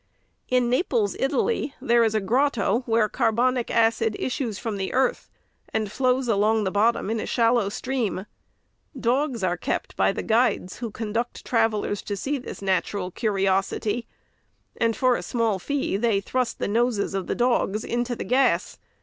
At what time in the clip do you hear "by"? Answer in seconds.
9.95-10.11